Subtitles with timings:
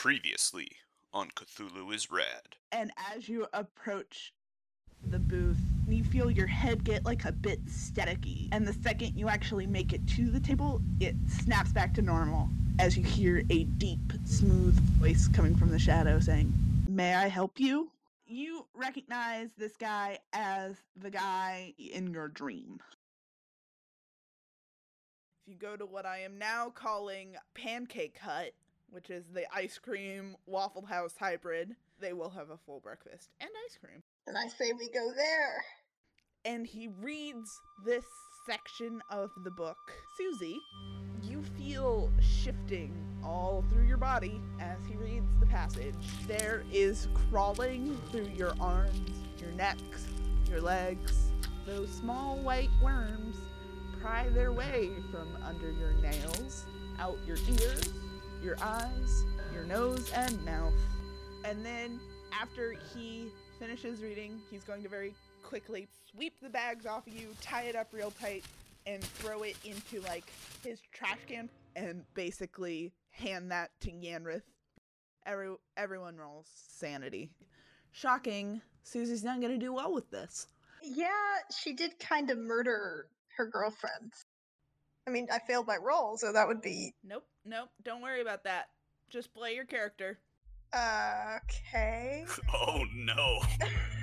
[0.00, 0.68] Previously
[1.12, 2.54] on Cthulhu is Rad.
[2.70, 4.32] And as you approach
[5.10, 8.48] the booth, you feel your head get like a bit staticky.
[8.52, 12.48] And the second you actually make it to the table, it snaps back to normal
[12.78, 16.52] as you hear a deep, smooth voice coming from the shadow saying,
[16.88, 17.90] May I help you?
[18.24, 22.78] You recognize this guy as the guy in your dream.
[25.42, 28.52] If you go to what I am now calling Pancake Hut,
[28.90, 33.50] which is the ice cream Waffle House hybrid, they will have a full breakfast and
[33.66, 34.02] ice cream.
[34.26, 35.64] And I say we go there.
[36.44, 37.50] And he reads
[37.84, 38.04] this
[38.46, 39.76] section of the book.
[40.16, 40.58] Susie,
[41.22, 45.94] you feel shifting all through your body as he reads the passage.
[46.26, 50.06] There is crawling through your arms, your necks,
[50.48, 51.32] your legs.
[51.66, 53.36] Those small white worms
[54.00, 56.64] pry their way from under your nails,
[56.98, 57.92] out your ears,
[58.48, 60.72] your eyes, your nose, and mouth.
[61.44, 62.00] And then,
[62.32, 63.28] after he
[63.58, 67.76] finishes reading, he's going to very quickly sweep the bags off of you, tie it
[67.76, 68.46] up real tight,
[68.86, 70.24] and throw it into like
[70.64, 74.40] his trash can and basically hand that to Yanrith.
[75.26, 77.28] Every everyone rolls sanity.
[77.90, 78.62] Shocking.
[78.82, 80.46] Susie's not gonna do well with this.
[80.82, 81.08] Yeah,
[81.54, 84.24] she did kind of murder her girlfriends.
[85.08, 88.44] I mean, I failed my roll, so that would be Nope, nope, don't worry about
[88.44, 88.66] that.
[89.08, 90.18] Just play your character.
[90.74, 92.26] okay.
[92.54, 93.40] Oh no.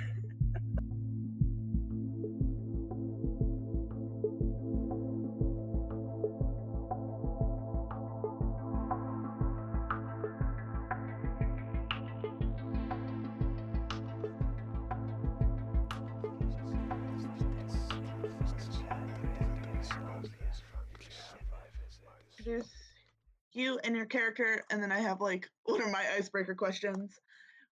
[23.56, 27.18] you and your character, and then I have like what are my icebreaker questions?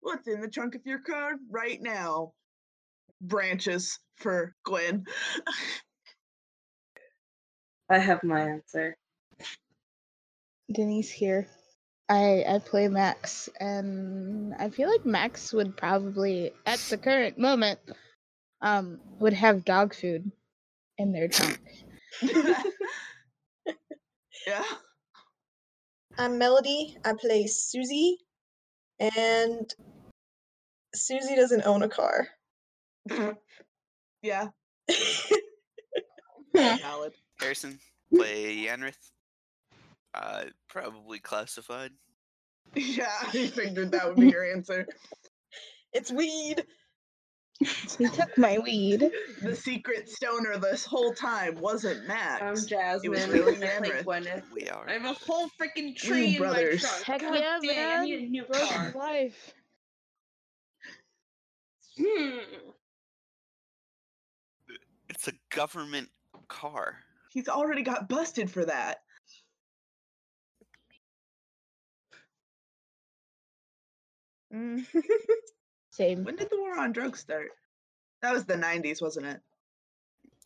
[0.01, 2.33] What's in the trunk of your car right now?
[3.21, 5.05] Branches for Gwen.
[7.89, 8.95] I have my answer.
[10.71, 11.47] Denise here.
[12.07, 17.79] I I play Max, and I feel like Max would probably, at the current moment,
[18.61, 20.31] um, would have dog food
[20.97, 21.59] in their trunk.
[24.47, 24.63] yeah.
[26.21, 26.95] I'm Melody.
[27.03, 28.19] I play Susie,
[28.99, 29.73] and
[30.93, 32.27] Susie doesn't own a car.
[34.21, 34.49] yeah.
[36.53, 37.13] Valid.
[37.39, 37.79] Harrison,
[38.15, 38.93] play Yanrith.
[40.13, 41.91] Uh, probably classified.
[42.75, 44.87] Yeah, I figured that would be your answer.
[45.91, 46.63] it's weed.
[47.97, 49.11] He took my weed.
[49.41, 52.41] The secret stoner this whole time wasn't Max.
[52.41, 53.29] I'm Jasmine.
[53.29, 54.03] really I play Yanrith.
[54.03, 54.43] Gwyneth.
[54.53, 54.89] We are.
[54.89, 56.83] I have a whole freaking tree in brothers.
[56.83, 57.03] my trunk.
[57.03, 58.05] Heck God yeah, dang, I man.
[58.05, 58.93] need a new car.
[58.95, 59.53] life.
[61.99, 62.37] Hmm.
[65.09, 66.09] It's a government
[66.47, 66.97] car.
[67.31, 68.99] He's already got busted for that.
[74.53, 74.85] Mm.
[75.91, 76.23] Same.
[76.23, 77.49] When did the war on drugs start?
[78.21, 79.41] That was the 90s, wasn't it?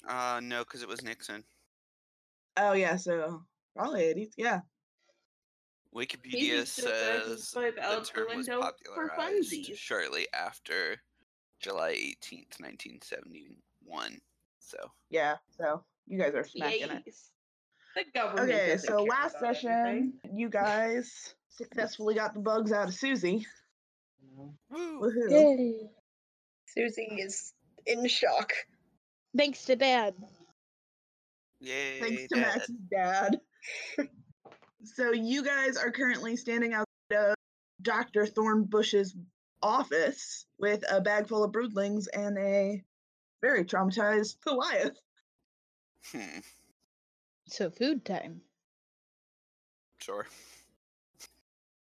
[0.07, 1.43] Uh, no, because it was Nixon.
[2.57, 3.43] Oh, yeah, so
[3.75, 4.31] probably 80s.
[4.37, 4.61] Yeah.
[5.95, 10.97] Wikipedia used to throw his says the term was popularized shortly after
[11.59, 14.19] July 18th, 1971.
[14.59, 14.77] So,
[15.09, 17.15] Yeah, so you guys are smacking it.
[17.95, 18.49] The government.
[18.49, 20.37] Okay, so last session, anything.
[20.37, 23.47] you guys successfully got the bugs out of Susie.
[24.35, 25.01] Woo!
[25.01, 25.29] Woohoo.
[25.31, 25.89] Yay.
[26.67, 27.53] Susie is
[27.85, 28.51] in shock.
[29.37, 30.13] Thanks to Dad.
[31.59, 31.99] Yay!
[31.99, 32.41] Thanks to Dad.
[32.55, 33.39] Max's dad.
[34.83, 37.35] so you guys are currently standing out of
[37.81, 38.25] Dr.
[38.25, 39.15] Thornbush's
[39.61, 42.83] office with a bag full of broodlings and a
[43.41, 44.97] very traumatized Goliath.
[46.11, 46.39] Hmm,
[47.47, 48.41] So food time.
[49.99, 50.27] sure.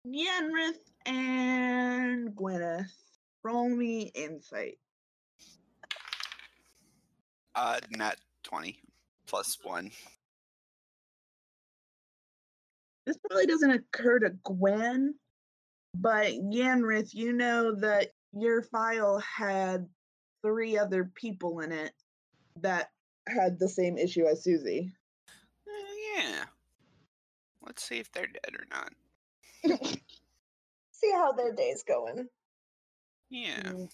[0.07, 2.91] Yanrith and Gwyneth.
[3.43, 4.77] Roll me insight.
[7.55, 8.79] Uh, not 20
[9.27, 9.91] plus 1.
[13.05, 15.15] This probably doesn't occur to Gwen,
[15.95, 19.87] but Yanrith, you know that your file had
[20.43, 21.93] three other people in it
[22.61, 22.89] that
[23.27, 24.91] had the same issue as Susie.
[25.67, 26.43] Uh, yeah.
[27.65, 28.93] Let's see if they're dead or not.
[31.03, 32.27] See how their day's going.
[33.29, 33.61] Yeah.
[33.61, 33.89] Mm.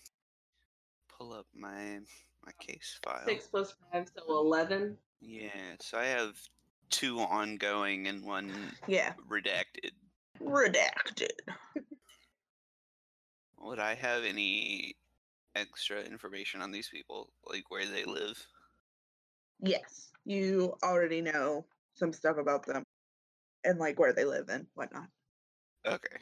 [1.18, 2.00] Pull up my
[2.46, 3.26] my case file.
[3.26, 4.98] Six plus five, so eleven.
[5.22, 6.36] Yeah, so I have
[6.90, 8.52] two ongoing and one
[8.88, 9.92] Yeah, redacted.
[10.42, 11.32] redacted.
[13.60, 14.96] Would I have any
[15.56, 18.38] extra information on these people, like where they live?
[19.60, 21.66] Yes, you already know
[21.96, 22.84] some stuff about them
[23.64, 25.08] and like where they live and whatnot.
[25.86, 26.18] Okay.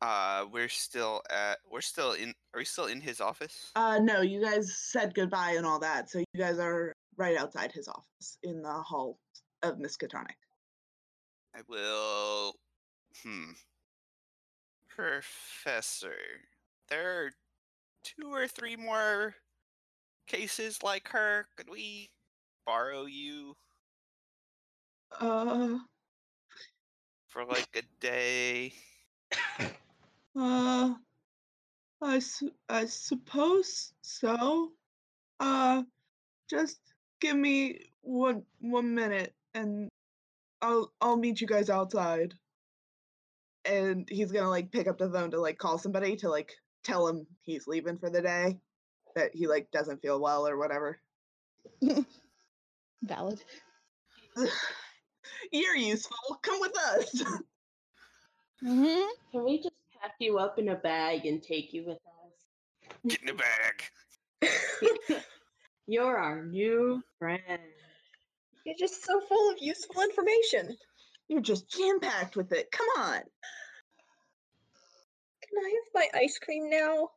[0.00, 1.58] Uh, we're still at.
[1.70, 2.30] We're still in.
[2.54, 3.72] Are we still in his office?
[3.74, 7.72] Uh, no, you guys said goodbye and all that, so you guys are right outside
[7.72, 9.18] his office in the hall
[9.62, 10.36] of Miskatonic.
[11.54, 12.54] I will.
[13.24, 13.52] Hmm.
[14.88, 16.14] Professor,
[16.88, 17.30] there are
[18.04, 19.34] two or three more
[20.28, 21.46] cases like her.
[21.56, 22.10] Could we
[22.66, 23.56] borrow you
[25.20, 25.78] Uh,
[27.28, 28.72] for like a day?
[30.38, 30.94] uh,
[32.00, 34.72] I, su- I suppose so.
[35.40, 35.82] Uh,
[36.48, 36.78] just
[37.20, 39.88] give me one one minute and
[40.62, 42.34] I'll I'll meet you guys outside.
[43.64, 46.52] And he's gonna like pick up the phone to like call somebody to like
[46.84, 48.58] tell him he's leaving for the day,
[49.14, 50.98] that he like doesn't feel well or whatever.
[53.02, 53.42] Valid.
[55.52, 56.38] You're useful.
[56.42, 57.22] Come with us.
[58.60, 62.92] hmm Can we just pack you up in a bag and take you with us?
[63.06, 65.20] Get in the bag.
[65.86, 67.42] You're our new friend.
[68.64, 70.76] You're just so full of useful information.
[71.28, 72.70] You're just jam packed with it.
[72.70, 73.20] Come on.
[75.42, 77.08] Can I have my ice cream now?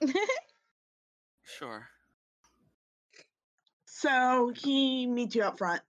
[1.58, 1.88] Sure.
[3.84, 5.82] So he meets you up front.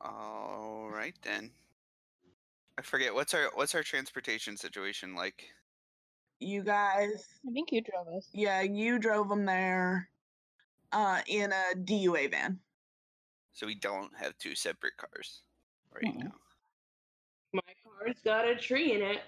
[0.00, 1.50] All right then.
[2.78, 5.44] I forget what's our what's our transportation situation like.
[6.38, 8.28] You guys, I think you drove us.
[8.32, 10.08] yeah, you drove them there
[10.92, 12.60] uh, in a DUA van.
[13.52, 15.42] So we don't have two separate cars
[15.92, 16.26] right Mm-mm.
[16.26, 16.32] now.
[17.52, 19.22] My car's got a tree in it.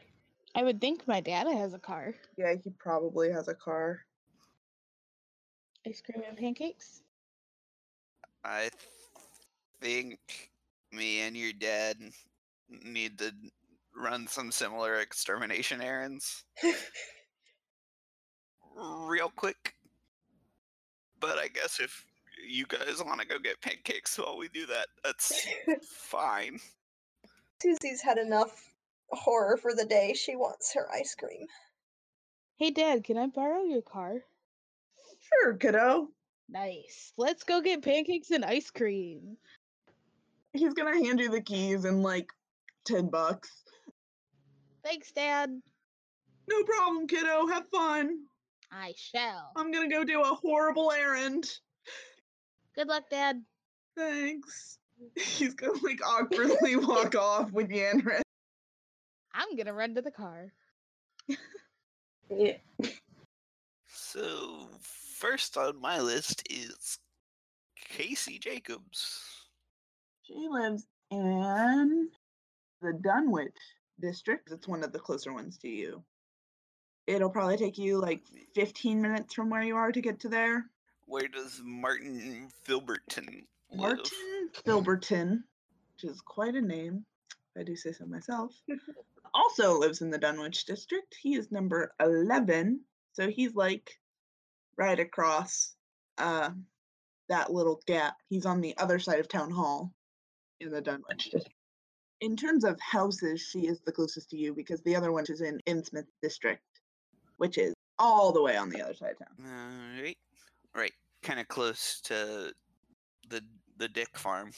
[0.54, 2.14] I would think my dad has a car.
[2.36, 4.06] Yeah, he probably has a car.
[5.84, 7.02] Ice cream and pancakes.
[8.44, 8.70] I
[9.80, 10.20] think
[10.92, 11.96] me and your dad
[12.84, 13.32] need to
[13.94, 16.44] run some similar extermination errands
[19.06, 19.74] real quick.
[21.18, 22.04] But I guess if
[22.48, 25.46] you guys want to go get pancakes while we do that, that's
[25.82, 26.58] fine.
[27.60, 28.72] Susie's had enough
[29.10, 30.14] horror for the day.
[30.14, 31.46] She wants her ice cream.
[32.56, 34.22] Hey, Dad, can I borrow your car?
[35.20, 36.08] Sure, kiddo.
[36.48, 37.12] Nice.
[37.16, 39.36] Let's go get pancakes and ice cream.
[40.52, 42.32] He's gonna hand you the keys and like
[42.84, 43.62] ten bucks.
[44.84, 45.50] Thanks, Dad.
[46.48, 47.46] No problem, kiddo.
[47.46, 48.24] Have fun.
[48.72, 49.52] I shall.
[49.56, 51.50] I'm gonna go do a horrible errand.
[52.74, 53.42] Good luck, Dad.
[53.96, 54.78] Thanks.
[55.16, 58.22] He's gonna like awkwardly walk off with Yanrith.
[59.34, 60.52] I'm gonna run to the car.
[62.28, 62.56] Yeah.
[63.92, 66.98] So, first on my list is
[67.76, 69.20] Casey Jacobs.
[70.22, 72.08] She lives in
[72.80, 73.56] the Dunwich
[74.00, 74.50] district.
[74.50, 76.02] It's one of the closer ones to you.
[77.06, 78.22] It'll probably take you like
[78.54, 80.66] 15 minutes from where you are to get to there.
[81.06, 83.80] Where does Martin Filberton live?
[83.80, 85.42] Martin Filberton,
[85.94, 87.04] which is quite a name,
[87.54, 88.52] if I do say so myself,
[89.34, 91.16] also lives in the Dunwich district.
[91.20, 92.80] He is number 11,
[93.12, 93.98] so he's like
[94.76, 95.74] right across
[96.18, 96.50] uh,
[97.28, 98.16] that little gap.
[98.28, 99.92] He's on the other side of Town Hall
[100.60, 101.59] in the Dunwich district.
[102.20, 105.40] In terms of houses, she is the closest to you because the other one is
[105.40, 106.62] in Innsmouth district,
[107.38, 109.96] which is all the way on the other side of town.
[109.98, 110.18] Right,
[110.74, 112.52] right, kind of close to
[113.28, 113.42] the
[113.78, 114.52] the Dick Farm,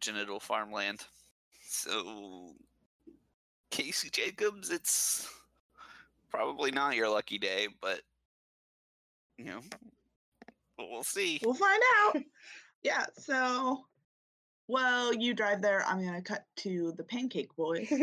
[0.00, 1.04] genital farmland.
[1.68, 2.52] So,
[3.70, 5.28] Casey Jacobs, it's
[6.30, 8.00] probably not your lucky day, but
[9.36, 9.60] you know,
[10.78, 11.40] we'll see.
[11.42, 12.22] We'll find out.
[12.82, 13.84] yeah, so
[14.68, 15.84] well, you drive there.
[15.84, 17.88] I'm gonna cut to the pancake boys.
[17.92, 17.98] All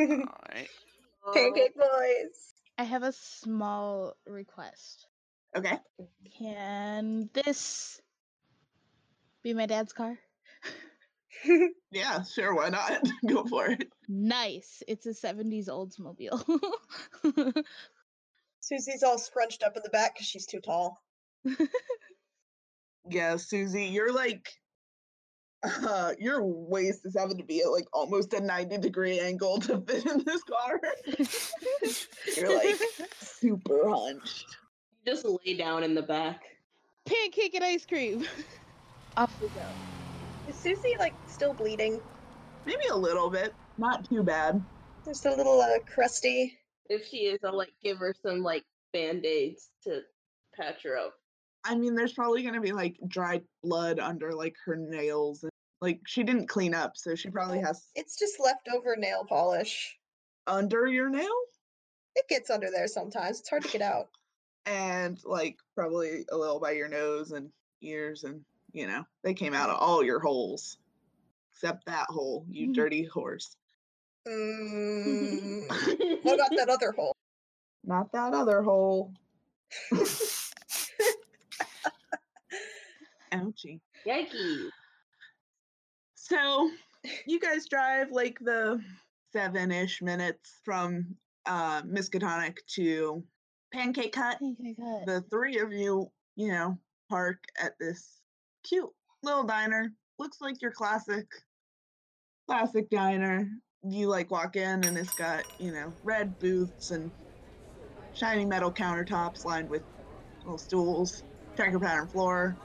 [0.53, 0.67] right.
[1.33, 2.53] Pancake boys.
[2.77, 5.07] I have a small request.
[5.55, 5.77] Okay.
[6.37, 8.01] Can this
[9.43, 10.17] be my dad's car?
[11.91, 13.07] Yeah, sure, why not?
[13.27, 13.87] Go for it.
[14.09, 14.81] Nice.
[14.87, 16.43] It's a 70s Oldsmobile.
[18.59, 20.99] Susie's all scrunched up in the back because she's too tall.
[23.07, 24.49] Yeah, Susie, you're like
[25.63, 29.81] uh, your waist is having to be at like almost a 90 degree angle to
[29.81, 30.79] fit in this car.
[32.37, 32.75] You're like
[33.19, 34.57] super hunched.
[35.05, 36.41] You Just lay down in the back.
[37.05, 38.25] Pancake and ice cream.
[39.17, 39.61] Off we go.
[40.49, 42.01] Is Susie like still bleeding?
[42.65, 43.53] Maybe a little bit.
[43.77, 44.61] Not too bad.
[45.05, 46.57] Just a little uh, crusty.
[46.89, 50.01] If she is, I'll like give her some like band aids to
[50.55, 51.13] patch her up.
[51.65, 55.99] I mean, there's probably gonna be like dried blood under like her nails, and like
[56.05, 59.97] she didn't clean up, so she probably has It's just leftover nail polish.
[60.47, 61.33] under your nail
[62.15, 63.39] It gets under there sometimes.
[63.39, 64.09] It's hard to get out.
[64.67, 67.49] and like probably a little by your nose and
[67.81, 68.41] ears, and
[68.71, 70.77] you know they came out of all your holes
[71.51, 72.73] except that hole, you Mhm.
[72.75, 73.55] dirty horse.
[74.27, 75.61] Mm,
[76.23, 77.15] what about that other hole?
[77.83, 79.13] Not that other hole.
[83.33, 83.79] Ouchie.
[84.07, 84.69] Yikes.
[86.15, 86.69] So
[87.27, 88.81] you guys drive like the
[89.31, 91.15] seven ish minutes from
[91.45, 93.23] uh Miskatonic to
[93.73, 94.37] Pancake Hut.
[95.05, 96.77] The three of you, you know,
[97.09, 98.21] park at this
[98.63, 98.89] cute
[99.23, 99.91] little diner.
[100.17, 101.27] Looks like your classic
[102.47, 103.49] classic diner.
[103.83, 107.11] You like walk in and it's got, you know, red booths and
[108.13, 109.83] shiny metal countertops lined with
[110.39, 111.23] little stools,
[111.57, 112.57] checker pattern floor.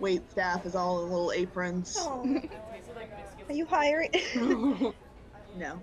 [0.00, 1.94] Wait staff is all in little aprons.
[2.00, 2.24] Oh.
[3.48, 4.10] Are you hiring?
[5.58, 5.82] No,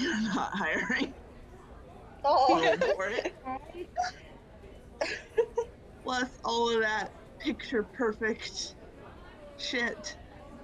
[0.00, 1.14] you're not hiring.
[2.24, 2.76] oh.
[2.78, 3.32] Go for it.
[6.02, 8.74] Plus all of that picture perfect
[9.56, 10.16] shit.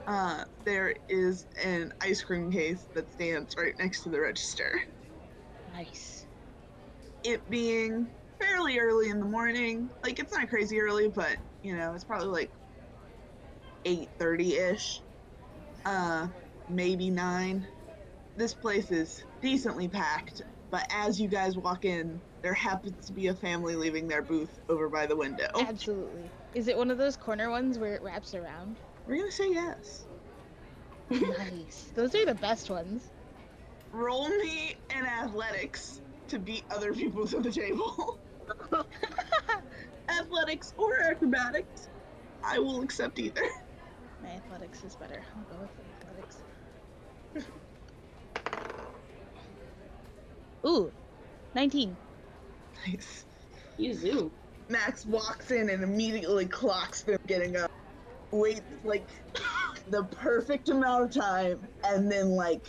[0.08, 4.82] Uh, there is an ice cream case that stands right next to the register.
[5.72, 6.26] Nice.
[7.22, 8.08] It being
[8.40, 12.26] fairly early in the morning, like it's not crazy early, but you know it's probably
[12.26, 12.50] like
[13.84, 15.00] eight thirty ish,
[15.84, 16.28] uh,
[16.68, 17.66] maybe nine.
[18.36, 23.26] This place is decently packed, but as you guys walk in, there happens to be
[23.26, 25.48] a family leaving their booth over by the window.
[25.54, 26.30] Absolutely.
[26.54, 28.76] Is it one of those corner ones where it wraps around?
[29.06, 30.06] We're gonna say yes.
[31.10, 31.92] nice.
[31.94, 33.10] Those are the best ones.
[33.92, 38.20] Roll me in athletics to beat other people to the table.
[40.08, 41.88] athletics or acrobatics.
[42.44, 43.42] I will accept either.
[44.22, 45.22] My athletics is better.
[45.36, 45.70] I'll go with
[47.36, 47.46] athletics.
[50.66, 50.92] Ooh,
[51.54, 51.96] 19.
[52.86, 53.24] Nice.
[53.76, 54.30] You zoom.
[54.68, 57.70] Max walks in and immediately clocks them getting up.
[58.30, 59.06] Waits like
[59.90, 62.66] the perfect amount of time and then like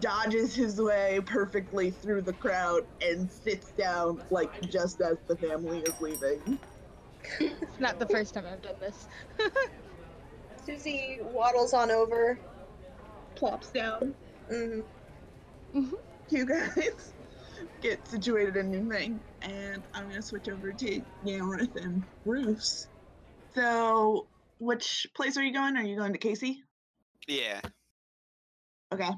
[0.00, 5.80] dodges his way perfectly through the crowd and sits down like just as the family
[5.80, 6.58] is leaving.
[7.40, 9.06] It's not the first time I've done this.
[10.64, 12.38] Susie waddles on over.
[13.34, 14.14] Plops down.
[14.50, 14.84] Mm,
[16.30, 17.12] You guys
[17.80, 22.86] get situated in your thing, and I'm gonna switch over to Gareth and Bruce.
[23.54, 24.26] So,
[24.58, 25.76] which place are you going?
[25.76, 26.62] Are you going to Casey?
[27.26, 27.60] Yeah.
[28.92, 29.10] Okay.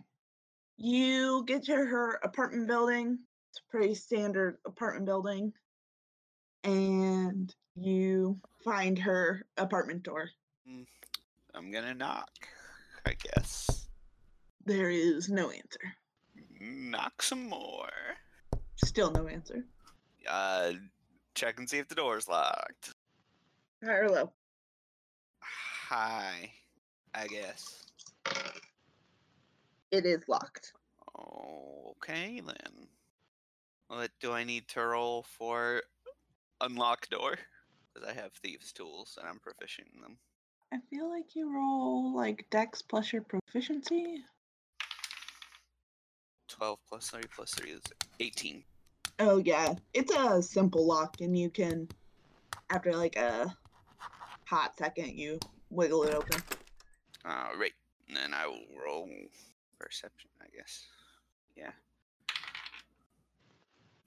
[0.77, 3.19] You get to her apartment building.
[3.51, 5.53] It's a pretty standard apartment building.
[6.65, 10.31] And you find her apartment door.
[11.55, 12.31] I'm gonna knock.
[13.07, 13.87] I guess.
[14.65, 15.95] There is no answer.
[16.61, 17.91] Knock some more.
[18.77, 19.65] Still no answer.
[20.29, 20.73] Uh,
[21.35, 22.95] check and see if the door's locked.
[23.85, 24.33] High or low?
[25.41, 26.51] Hi.
[27.15, 27.87] I guess.
[29.91, 30.73] It is locked.
[31.17, 32.89] Okay then.
[33.89, 35.83] What do I need to roll for
[36.61, 37.37] unlock door?
[37.93, 40.17] Because I have thieves' tools and I'm proficient in them.
[40.73, 44.23] I feel like you roll like dex plus your proficiency.
[46.49, 47.83] 12 plus 3 plus 3 is
[48.21, 48.65] 18.
[49.21, 51.89] Oh yeah, it's a simple lock, and you can,
[52.71, 53.55] after like a
[54.45, 55.39] hot second, you
[55.71, 56.43] wiggle it open.
[57.25, 57.73] Ah, Alright.
[58.09, 59.09] And then I will roll
[59.79, 60.85] perception, I guess.
[61.57, 61.71] Yeah.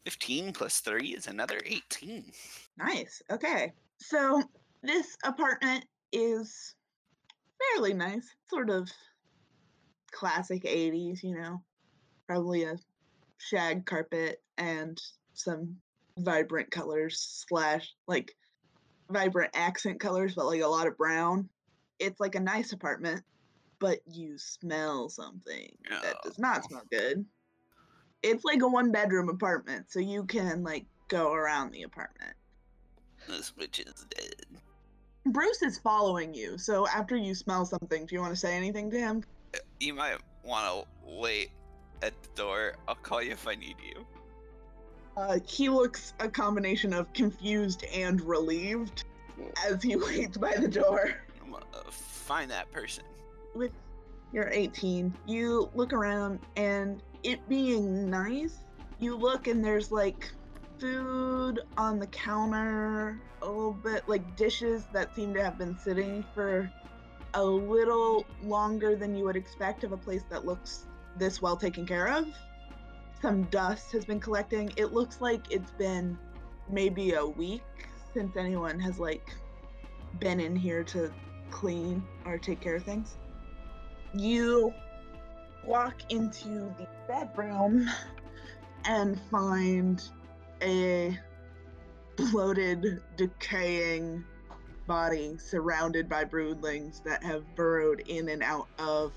[0.05, 2.31] 15 plus 3 is another 18.
[2.77, 3.21] Nice.
[3.31, 3.73] Okay.
[3.99, 4.43] So
[4.83, 6.75] this apartment is
[7.73, 8.89] fairly nice, sort of
[10.11, 11.61] classic 80s, you know.
[12.27, 12.77] Probably a
[13.37, 14.99] shag carpet and
[15.33, 15.77] some
[16.19, 18.35] vibrant colors slash like
[19.09, 21.49] vibrant accent colors, but like a lot of brown.
[21.99, 23.23] It's like a nice apartment,
[23.79, 26.67] but you smell something that does not Oh.
[26.67, 27.25] smell good.
[28.23, 32.33] It's like a one bedroom apartment, so you can like go around the apartment.
[33.27, 34.45] This witch is dead.
[35.31, 38.89] Bruce is following you, so after you smell something, do you want to say anything
[38.91, 39.23] to him?
[39.79, 41.51] You might want to wait
[42.01, 42.75] at the door.
[42.87, 44.05] I'll call you if I need you.
[45.15, 49.05] Uh, he looks a combination of confused and relieved
[49.67, 51.13] as he waits by the door.
[51.43, 53.03] I'm gonna uh, find that person.
[53.55, 53.71] With
[54.31, 58.59] your 18, you look around, and it being nice,
[58.99, 60.31] You look and there's like
[60.79, 66.23] food on the counter, a little bit like dishes that seem to have been sitting
[66.33, 66.71] for
[67.33, 70.85] a little longer than you would expect of a place that looks
[71.17, 72.25] this well taken care of.
[73.21, 74.71] Some dust has been collecting.
[74.75, 76.17] It looks like it's been
[76.69, 77.63] maybe a week
[78.13, 79.35] since anyone has like
[80.19, 81.11] been in here to
[81.49, 83.17] clean or take care of things.
[84.13, 84.73] You
[85.65, 87.89] walk into the bedroom
[88.85, 90.01] and find
[90.61, 91.17] a
[92.15, 94.23] bloated, decaying
[94.87, 99.11] body surrounded by broodlings that have burrowed in and out of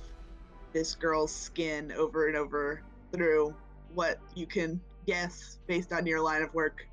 [0.73, 2.82] this girl's skin over and over
[3.12, 3.54] through
[3.94, 6.87] what you can guess based on your line of work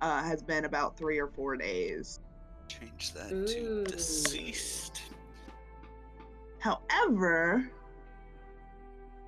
[0.00, 2.20] uh, has been about three or four days.
[2.68, 3.46] Change that Ooh.
[3.46, 5.02] to deceased.
[6.58, 7.70] However,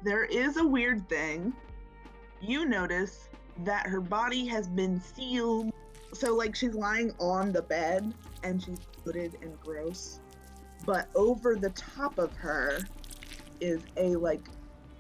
[0.05, 1.53] there is a weird thing.
[2.41, 3.29] You notice
[3.65, 5.73] that her body has been sealed.
[6.13, 10.21] So, like, she's lying on the bed and she's bloated and gross.
[10.85, 12.81] But over the top of her
[13.61, 14.43] is a, like,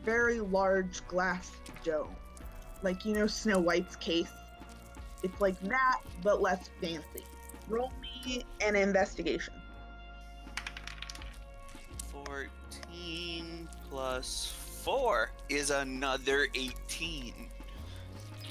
[0.05, 1.51] very large glass
[1.85, 2.15] dome.
[2.83, 4.31] Like, you know, Snow White's case?
[5.23, 7.25] It's like that, but less fancy.
[7.69, 9.55] Roll me an investigation.
[12.27, 17.49] 14 plus 4 is another 18.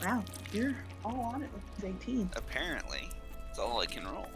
[0.03, 2.31] Wow, you're all on it with 18.
[2.35, 3.09] Apparently.
[3.49, 4.27] it's all I can roll.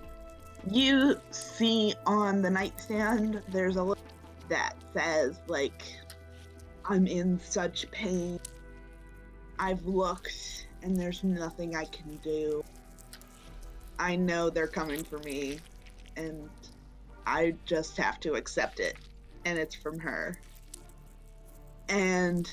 [0.69, 4.03] You see on the nightstand, there's a little
[4.49, 5.83] that says, like,
[6.85, 8.39] I'm in such pain.
[9.57, 12.63] I've looked and there's nothing I can do.
[13.97, 15.59] I know they're coming for me
[16.15, 16.49] and
[17.25, 18.97] I just have to accept it.
[19.45, 20.37] And it's from her.
[21.89, 22.51] And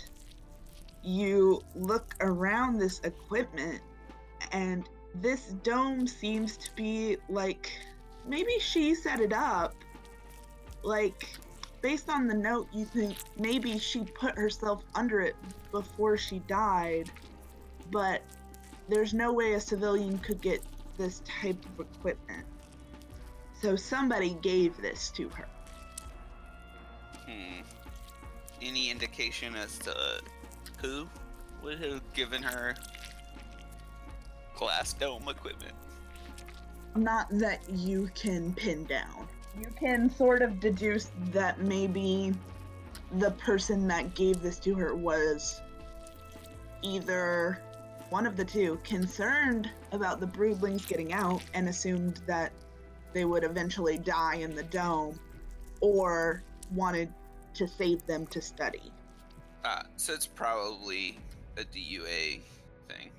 [1.02, 3.80] you look around this equipment
[4.52, 7.72] and this dome seems to be like
[8.26, 9.74] maybe she set it up.
[10.82, 11.28] Like,
[11.80, 15.36] based on the note, you think maybe she put herself under it
[15.70, 17.10] before she died,
[17.90, 18.22] but
[18.88, 20.60] there's no way a civilian could get
[20.98, 22.46] this type of equipment.
[23.60, 25.48] So somebody gave this to her.
[27.26, 27.62] Hmm.
[28.60, 30.20] Any indication as to
[30.82, 31.06] who
[31.62, 32.74] would have given her
[34.56, 35.74] glass dome equipment?
[36.96, 39.28] Not that you can pin down.
[39.58, 42.34] You can sort of deduce that maybe
[43.18, 45.60] the person that gave this to her was
[46.82, 47.62] either
[48.10, 52.52] one of the two concerned about the broodlings getting out and assumed that
[53.12, 55.18] they would eventually die in the dome
[55.80, 56.42] or
[56.74, 57.12] wanted
[57.54, 58.92] to save them to study.
[59.64, 61.18] Uh, so it's probably
[61.56, 62.40] a DUA
[62.88, 63.10] thing.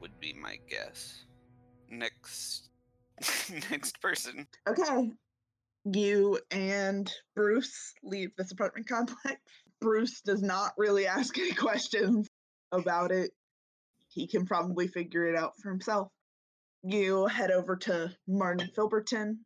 [0.00, 1.24] Would be my guess.
[1.90, 2.68] Next,
[3.70, 4.46] next person.
[4.68, 5.10] Okay.
[5.84, 9.40] You and Bruce leave this apartment complex.
[9.80, 12.28] Bruce does not really ask any questions
[12.72, 13.30] about it.
[14.08, 16.08] He can probably figure it out for himself.
[16.82, 19.36] You head over to Martin Filberton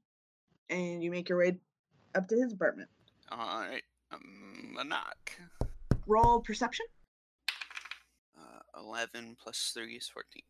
[0.68, 1.58] and you make your way
[2.14, 2.88] up to his apartment.
[3.32, 3.82] All right,
[4.80, 5.32] a knock.
[6.06, 6.86] Roll perception.
[8.38, 10.42] Uh, Eleven plus three is fourteen.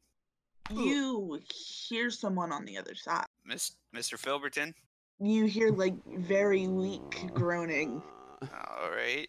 [0.72, 3.26] You hear someone on the other side.
[3.44, 4.14] Miss, Mr.
[4.14, 4.72] Filberton.
[5.18, 8.00] You hear like very weak groaning.
[8.42, 9.28] All right.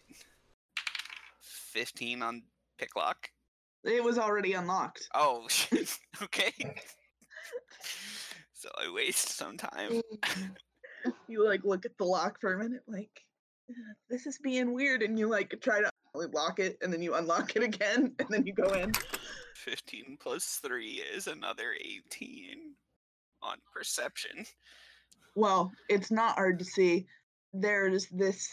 [1.40, 2.42] Fifteen on
[2.78, 3.28] picklock.
[3.84, 5.08] It was already unlocked.
[5.14, 5.98] Oh, shit.
[6.22, 6.52] okay.
[8.52, 10.00] so I waste some time.
[11.28, 13.31] you like look at the lock for a minute like "Uh,
[14.10, 15.90] this is being weird and you like try to
[16.32, 18.92] lock it and then you unlock it again and then you go in
[19.56, 22.74] 15 plus 3 is another 18
[23.42, 24.44] on perception.
[25.34, 27.06] well it's not hard to see
[27.52, 28.48] there's this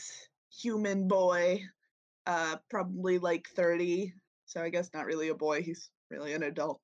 [0.52, 1.62] human boy
[2.28, 4.14] uh probably like 30
[4.46, 6.82] so i guess not really a boy he's really an adult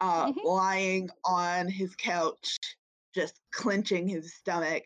[0.00, 0.44] uh Mhm.
[0.44, 2.58] lying on his couch
[3.14, 4.84] just clenching his stomach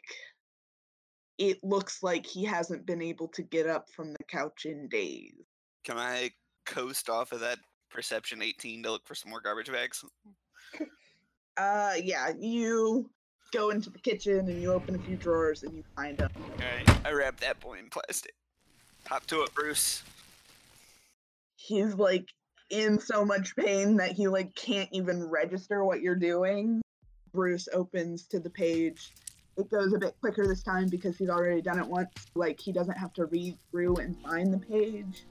[1.40, 5.32] it looks like he hasn't been able to get up from the couch in days
[5.82, 6.30] Can I
[6.66, 7.58] coast off of that
[7.90, 10.04] perception 18 to look for some more garbage bags?
[11.56, 13.10] Uh, yeah, you
[13.52, 16.30] go into the kitchen and you open a few drawers and you find them.
[16.54, 18.32] Okay, I wrap that boy in plastic.
[19.06, 20.02] Hop to it, Bruce.
[21.56, 22.24] He's like
[22.70, 26.80] in so much pain that he like can't even register what you're doing.
[27.34, 29.12] Bruce opens to the page.
[29.60, 32.10] It goes a bit quicker this time because he's already done it once.
[32.34, 35.24] Like he doesn't have to read through and find the page.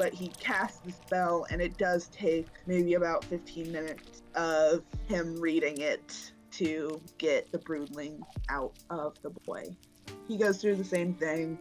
[0.00, 5.38] but he casts the spell, and it does take maybe about 15 minutes of him
[5.38, 9.76] reading it to get the broodling out of the boy.
[10.26, 11.58] He goes through the same thing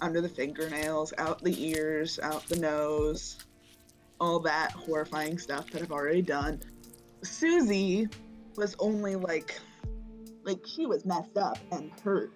[0.00, 3.36] under the fingernails, out the ears, out the nose,
[4.20, 6.60] all that horrifying stuff that I've already done.
[7.22, 8.08] Susie
[8.56, 9.60] was only like,
[10.46, 12.32] like she was messed up and hurt,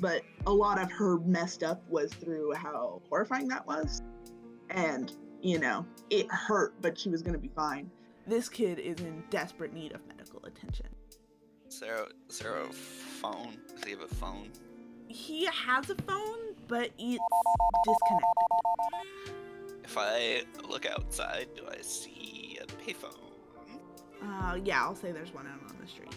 [0.00, 4.02] but a lot of her messed up was through how horrifying that was.
[4.70, 7.90] And, you know, it hurt, but she was gonna be fine.
[8.26, 10.86] This kid is in desperate need of medical attention.
[11.68, 13.58] Is there, is there a phone?
[13.68, 14.50] Does he have a phone?
[15.08, 17.22] He has a phone, but it's
[17.84, 18.40] disconnected.
[19.84, 23.16] If I look outside, do I see a payphone?
[24.22, 26.14] Uh, yeah, I'll say there's one out on the street.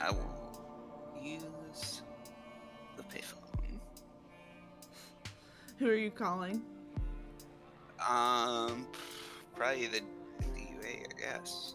[0.00, 0.60] I will
[1.22, 2.02] use
[2.96, 3.78] the payphone.
[5.78, 6.62] Who are you calling?
[8.08, 8.86] Um,
[9.54, 10.00] probably the
[10.42, 11.74] DUA, I guess.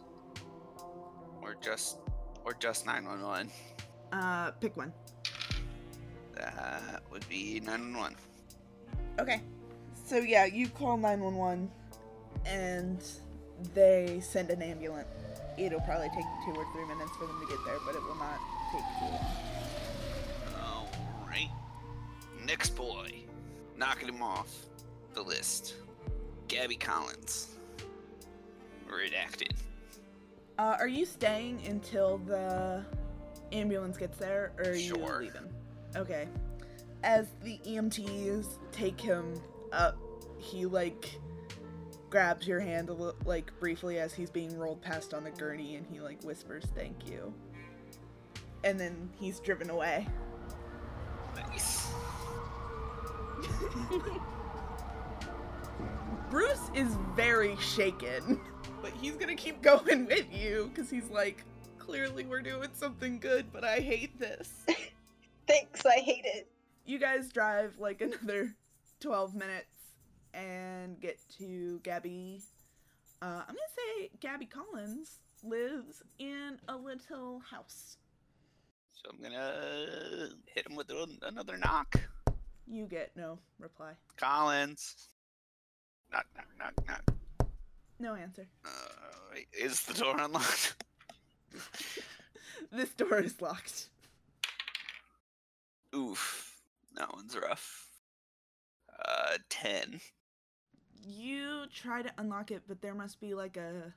[1.42, 2.00] Or just,
[2.46, 3.52] or just 911.
[4.12, 4.94] Uh, pick one.
[6.36, 8.16] That would be 911.
[9.20, 9.42] Okay.
[10.06, 11.70] So yeah, you call 911
[12.46, 13.04] and
[13.74, 15.23] they send an ambulance.
[15.58, 18.16] It'll probably take two or three minutes for them to get there, but it will
[18.16, 18.40] not
[18.72, 20.88] take too long.
[21.22, 21.50] Alright.
[22.46, 23.12] Next boy.
[23.78, 24.50] Knocking him off
[25.14, 25.76] the list.
[26.48, 27.56] Gabby Collins.
[28.90, 29.52] Redacted.
[30.60, 32.84] Uh, are you staying until the
[33.52, 35.20] ambulance gets there, or are you Sure.
[35.22, 35.52] leaving?
[35.96, 36.28] Okay.
[37.04, 39.34] As the EMTs take him
[39.72, 39.98] up,
[40.38, 41.20] he like
[42.14, 45.78] grabs your hand a li- like briefly as he's being rolled past on the gurney,
[45.78, 47.34] and he like whispers, "Thank you,"
[48.64, 50.08] and then he's driven away.
[51.36, 51.88] Nice.
[56.30, 58.40] Bruce is very shaken,
[58.84, 61.44] but he's gonna keep going with you because he's like,
[61.80, 64.52] clearly we're doing something good, but I hate this.
[65.48, 66.48] Thanks, I hate it.
[66.86, 68.54] you guys drive like another
[69.00, 69.73] 12 minutes
[70.34, 72.42] and get to Gabby.
[73.22, 77.98] Uh, I'm gonna say Gabby Collins lives in a little house.
[78.92, 80.92] So I'm gonna hit him with
[81.22, 82.00] another knock.
[82.68, 83.92] You get no reply.
[84.18, 84.96] Collins.
[86.12, 87.50] Knock, knock, knock, knock.
[88.00, 88.48] No answer.
[88.66, 90.76] Uh, is the door unlocked?
[92.72, 93.90] this door is locked.
[95.96, 96.62] Oof.
[96.96, 97.88] That one's rough.
[99.04, 100.00] Uh, 10.
[101.06, 103.94] You try to unlock it, but there must be like a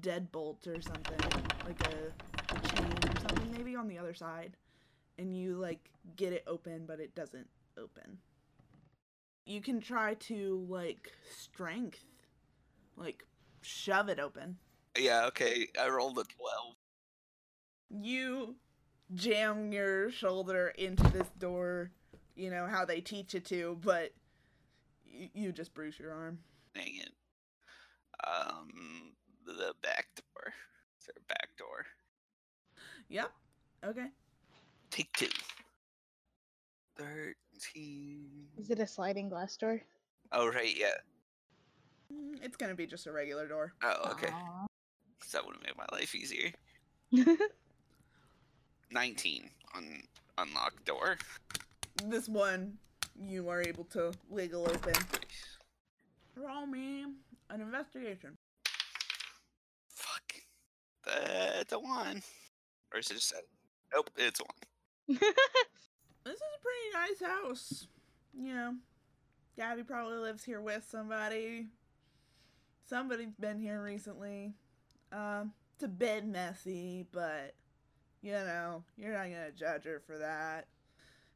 [0.00, 1.18] deadbolt or something,
[1.64, 4.56] like a, a chain or something, maybe on the other side.
[5.18, 8.18] And you like get it open, but it doesn't open.
[9.46, 12.04] You can try to like strength,
[12.96, 13.24] like
[13.62, 14.56] shove it open.
[14.98, 15.68] Yeah, okay.
[15.80, 16.74] I rolled a 12.
[18.02, 18.56] You
[19.14, 21.90] jam your shoulder into this door,
[22.34, 24.12] you know how they teach you to, but
[25.12, 26.38] y- you just bruise your arm.
[26.74, 27.12] Dang it.
[28.26, 29.12] Um,
[29.44, 30.52] the back door.
[31.00, 31.86] Is there a back door?
[33.08, 33.30] Yep.
[33.84, 34.06] Okay.
[34.90, 35.28] Take two.
[36.96, 38.46] 13.
[38.58, 39.80] Is it a sliding glass door?
[40.32, 40.94] Oh, right, yeah.
[42.12, 43.72] Mm, It's gonna be just a regular door.
[43.82, 44.28] Oh, okay.
[44.30, 44.66] Aw.
[45.20, 46.52] 'Cause that would have made my life easier.
[48.90, 50.02] 19 on
[50.38, 51.16] unlock door.
[52.04, 52.78] This one
[53.20, 54.94] you are able to wiggle open.
[56.36, 57.04] Roll me
[57.50, 58.36] an investigation.
[59.88, 60.34] Fuck.
[61.04, 62.22] That's a one.
[62.92, 63.42] Or is it just a.
[63.94, 65.18] Nope, it's a one.
[66.24, 67.86] This is a pretty nice house.
[68.32, 68.74] You know,
[69.56, 71.66] Gabby probably lives here with somebody.
[72.88, 74.54] Somebody's been here recently.
[75.10, 77.54] Um, it's a bit messy, but
[78.22, 80.66] you know, you're not gonna judge her for that.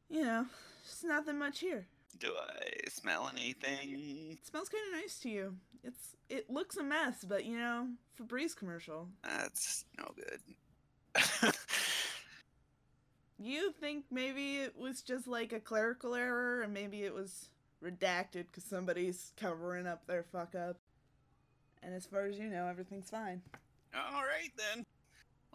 [0.09, 0.45] You know,
[0.85, 1.85] just nothing much here.
[2.19, 4.31] Do I smell anything?
[4.31, 5.55] It smells kind of nice to you.
[5.83, 7.87] It's it looks a mess, but you know,
[8.19, 9.07] Febreze commercial.
[9.23, 11.53] That's no good.
[13.39, 17.49] You think maybe it was just like a clerical error, and maybe it was
[17.83, 20.79] redacted because somebody's covering up their fuck up.
[21.83, 23.43] And as far as you know, everything's fine.
[23.95, 24.83] Alright then.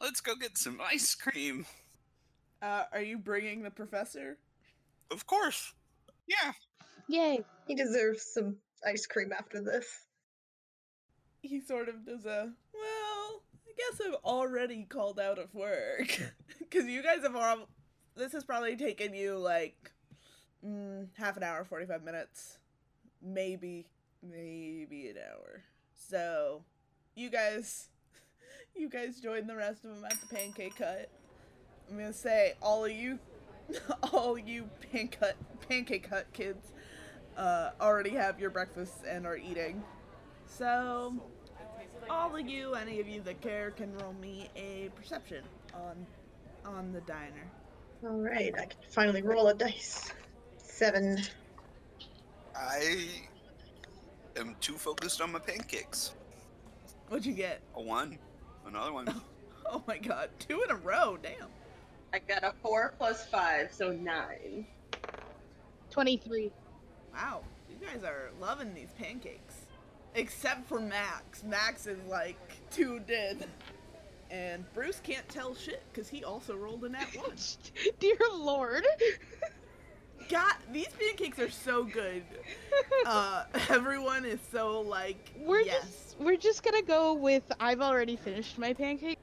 [0.01, 1.67] Let's go get some ice cream.
[2.63, 4.39] Uh, are you bringing the professor?
[5.11, 5.75] Of course.
[6.29, 6.53] Yeah.
[7.09, 7.45] Yay.
[7.67, 9.87] He deserves some ice cream after this.
[11.43, 13.43] He sort of does a well.
[13.67, 16.21] I guess I've already called out of work
[16.59, 17.69] because you guys have all.
[18.15, 19.91] This has probably taken you like
[20.65, 22.59] mm, half an hour, forty-five minutes,
[23.21, 23.89] maybe
[24.23, 25.63] maybe an hour.
[25.97, 26.63] So,
[27.17, 27.89] you guys
[28.77, 31.11] you guys join the rest of them at the pancake hut.
[31.91, 33.19] I'm going to say all of you
[34.13, 35.37] all you pancake hut,
[35.69, 36.73] pancake hut kids
[37.37, 39.83] uh, already have your breakfast and are eating.
[40.47, 41.15] So,
[42.11, 46.07] all of you, any of you that care, can roll me a perception on
[46.65, 47.51] on the diner.
[48.05, 50.13] All right, I can finally roll a dice.
[50.59, 51.23] Seven.
[52.55, 53.09] I
[54.37, 56.15] am too focused on my pancakes.
[57.09, 57.61] What'd you get?
[57.75, 58.19] A one,
[58.67, 59.07] another one.
[59.65, 61.49] Oh my god, two in a row, damn.
[62.15, 64.67] I got a four plus five, so nine.
[65.91, 66.51] 23.
[67.13, 69.67] Wow, you guys are loving these pancakes.
[70.15, 71.43] Except for Max.
[71.43, 72.37] Max is like
[72.71, 73.43] tuned in.
[74.31, 77.37] And Bruce can't tell shit because he also rolled a nat one.
[78.01, 78.87] Dear Lord.
[80.29, 82.23] God, these pancakes are so good.
[83.05, 85.83] Uh, everyone is so like, We're yes.
[85.83, 89.19] just we're just gonna go with I've already finished my pancake.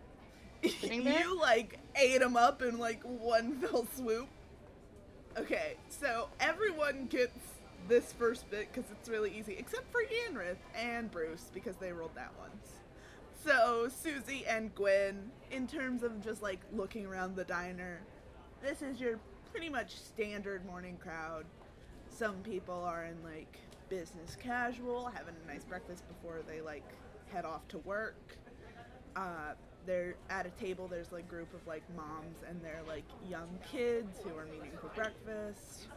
[0.63, 4.27] You like ate them up in like one fell swoop.
[5.37, 7.37] Okay, so everyone gets
[7.87, 12.15] this first bit because it's really easy, except for Yanrith and Bruce because they rolled
[12.15, 12.73] that once.
[13.43, 18.01] So Susie and Gwen, in terms of just like looking around the diner,
[18.61, 19.19] this is your
[19.51, 21.45] pretty much standard morning crowd.
[22.09, 26.83] Some people are in like business casual, having a nice breakfast before they like
[27.31, 28.37] head off to work.
[29.15, 29.53] Uh,
[29.85, 30.87] they're at a table.
[30.87, 34.87] There's like group of like moms and their like young kids who are meeting for
[34.89, 35.87] breakfast.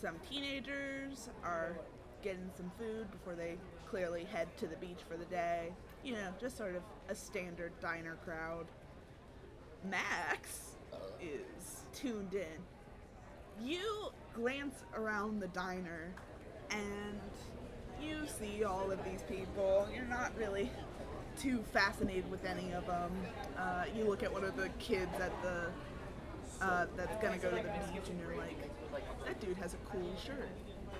[0.00, 1.76] Some teenagers are
[2.22, 3.56] getting some food before they
[3.88, 5.72] clearly head to the beach for the day.
[6.04, 8.66] You know, just sort of a standard diner crowd.
[9.88, 10.76] Max
[11.20, 13.66] is tuned in.
[13.66, 16.12] You glance around the diner
[16.70, 17.20] and
[18.02, 19.86] you see all of these people.
[19.94, 20.70] You're not really
[21.38, 23.10] too fascinated with any of them.
[23.58, 25.66] Uh, you look at one of the kids at the
[26.64, 28.56] uh, that's gonna go to the beach, and you're like,
[29.24, 30.48] that dude has a cool shirt.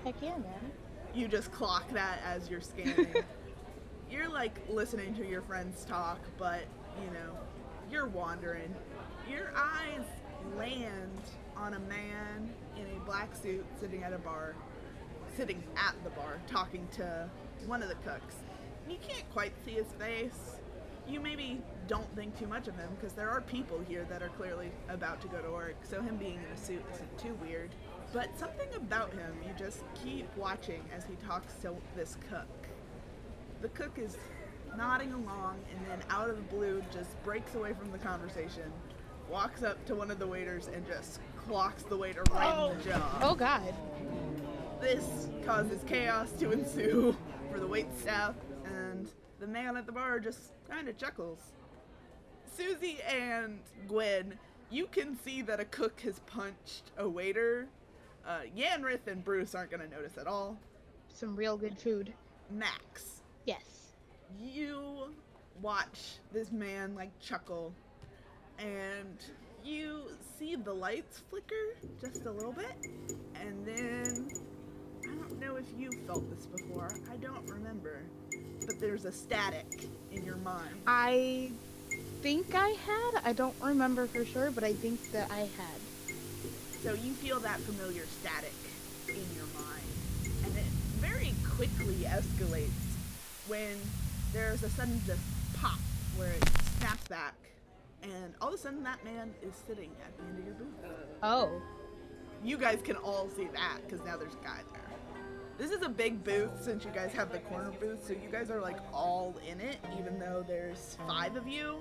[0.03, 0.71] Heck yeah, man.
[1.13, 3.13] You just clock that as you're scanning.
[4.11, 6.63] you're like listening to your friends talk, but
[7.01, 7.37] you know,
[7.91, 8.73] you're wandering.
[9.29, 10.03] Your eyes
[10.57, 11.21] land
[11.55, 14.55] on a man in a black suit sitting at a bar,
[15.37, 17.29] sitting at the bar, talking to
[17.65, 18.35] one of the cooks.
[18.89, 20.57] You can't quite see his face.
[21.07, 24.29] You maybe don't think too much of him because there are people here that are
[24.29, 27.71] clearly about to go to work, so him being in a suit isn't too weird.
[28.13, 32.47] But something about him, you just keep watching as he talks to this cook.
[33.61, 34.17] The cook is
[34.77, 38.71] nodding along and then out of the blue just breaks away from the conversation,
[39.29, 42.83] walks up to one of the waiters and just clocks the waiter right in the
[42.83, 43.19] jaw.
[43.21, 43.73] Oh, oh god.
[44.79, 47.15] This causes chaos to ensue
[47.51, 48.35] for the wait staff,
[49.43, 51.39] the man at the bar just kind of chuckles.
[52.55, 54.35] Susie and Gwen,
[54.69, 57.67] you can see that a cook has punched a waiter.
[58.25, 60.57] Uh, Yanrith and Bruce aren't going to notice at all.
[61.09, 62.13] Some real good food.
[62.49, 63.95] Max, Yes.
[64.39, 65.13] you
[65.61, 67.73] watch this man like chuckle,
[68.59, 69.17] and
[69.63, 70.03] you
[70.39, 72.75] see the lights flicker just a little bit,
[73.35, 74.29] and then
[75.03, 76.89] I don't know if you felt this before.
[77.11, 78.03] I don't remember,
[78.65, 80.69] but there's a static in your mind.
[80.87, 81.51] I
[82.21, 83.21] think I had.
[83.25, 85.79] I don't remember for sure, but I think that I had.
[86.81, 88.53] So you feel that familiar static
[89.07, 90.65] in your mind, and it
[90.99, 92.69] very quickly escalates
[93.47, 93.77] when
[94.33, 95.21] there's a sudden just
[95.55, 95.79] pop
[96.17, 96.49] where it
[96.79, 97.35] snaps back,
[98.01, 100.75] and all of a sudden that man is sitting at the end of your booth.
[101.21, 101.61] Oh.
[102.43, 104.82] You guys can all see that because now there's a guy there.
[105.57, 108.49] This is a big booth since you guys have the corner booth, so you guys
[108.49, 111.77] are like all in it, even though there's five of you,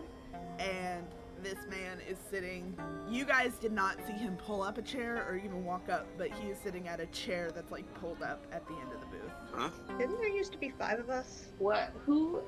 [0.58, 1.06] and
[1.42, 2.76] this man is sitting.
[3.08, 6.30] You guys did not see him pull up a chair or even walk up, but
[6.30, 9.06] he is sitting at a chair that's like pulled up at the end of the
[9.06, 9.32] booth.
[9.54, 9.70] Huh?
[9.98, 11.46] Didn't there used to be five of us?
[11.58, 11.92] What?
[12.04, 12.40] Who?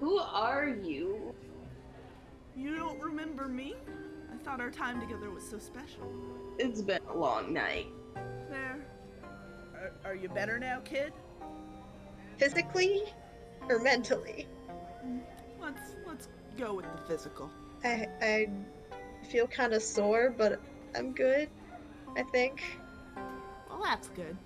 [0.00, 1.34] Who are you?
[2.56, 3.74] You don't remember me?
[4.32, 6.12] I thought our time together was so special.
[6.58, 7.86] It's been a long night.
[8.50, 8.84] There.
[9.80, 11.12] Are, are you better now, kid?
[12.36, 13.04] Physically
[13.68, 14.46] or mentally?
[15.60, 17.50] Let's let's go with the physical.
[17.84, 18.48] I I
[19.28, 20.60] feel kind of sore, but
[20.96, 21.48] I'm good.
[22.16, 22.62] I think.
[23.68, 24.36] Well, that's good.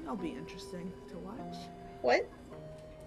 [0.00, 1.56] That'll be interesting to watch.
[2.02, 2.28] What?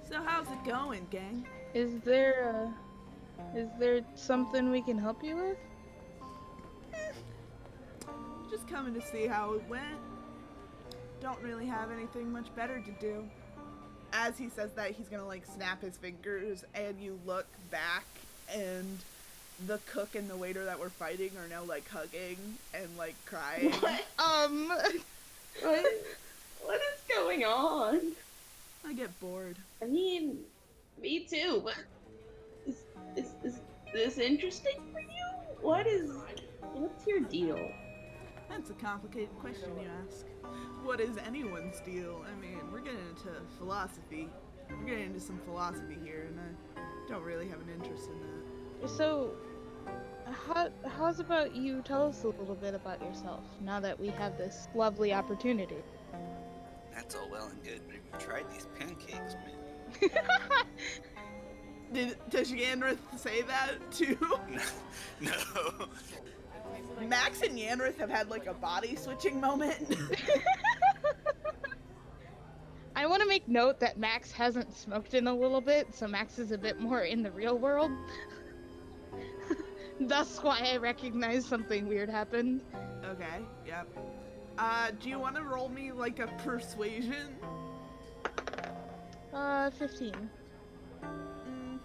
[0.09, 1.45] So how's it going, gang?
[1.73, 5.57] Is there uh is there something we can help you with?
[8.49, 9.99] Just coming to see how it went.
[11.25, 13.27] Don't really have anything much better to do.
[14.13, 18.05] As he says that, he's gonna like snap his fingers, and you look back,
[18.53, 18.99] and
[19.65, 22.37] the cook and the waiter that were fighting are now like hugging
[22.75, 23.71] and like crying.
[23.81, 24.05] What?
[24.19, 24.67] Um,
[25.61, 25.85] What?
[26.63, 27.99] What is going on?
[28.87, 29.55] I get bored.
[29.83, 30.39] I mean,
[30.99, 31.75] me too, but
[32.65, 32.77] is,
[33.15, 33.59] is, is
[33.93, 35.25] this interesting for you?
[35.61, 36.11] What is.
[36.73, 37.71] What's your deal?
[38.49, 40.25] That's a complicated question you ask.
[40.83, 42.23] What is anyone's deal?
[42.31, 44.29] I mean, we're getting into philosophy.
[44.69, 48.89] We're getting into some philosophy here, and I don't really have an interest in that.
[48.89, 49.31] so
[50.47, 54.37] how how's about you tell us a little bit about yourself now that we have
[54.37, 55.83] this lovely opportunity?
[56.93, 60.09] That's all well and good, but have you tried these pancakes, man?
[61.93, 64.17] Did does Yanrith say that too?
[65.21, 65.31] no.
[67.01, 69.97] Max and Yanrith have had like a body switching moment.
[72.95, 76.39] I want to make note that Max hasn't smoked in a little bit, so Max
[76.39, 77.91] is a bit more in the real world.
[79.99, 82.61] Thus why I recognize something weird happened.
[83.05, 83.87] okay, yep.
[84.57, 87.35] Uh, do you want to roll me like a persuasion?
[89.33, 90.13] Uh, 15.
[91.03, 91.79] Mm,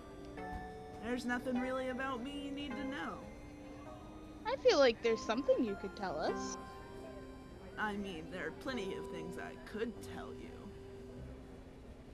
[1.02, 3.18] there's nothing really about me you need to know.
[4.46, 6.56] I feel like there's something you could tell us.
[7.78, 10.50] I mean, there are plenty of things I could tell you.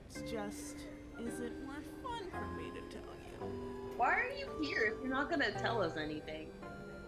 [0.09, 0.77] It's just,
[1.21, 3.51] is it more fun for me to tell you?
[3.97, 6.49] Why are you here if you're not gonna tell us anything?